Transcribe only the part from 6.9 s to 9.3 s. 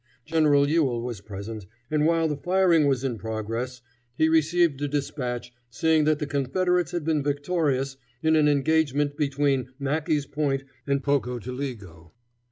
been victorious in an engagement